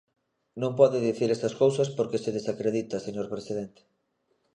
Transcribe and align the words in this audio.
Non 0.61 0.71
pode 0.79 1.05
dicir 1.07 1.29
esas 1.31 1.57
cousas 1.61 1.89
porque 1.97 2.21
se 2.23 2.35
desacredita, 2.37 3.03
señor 3.05 3.27
presidente. 3.33 3.81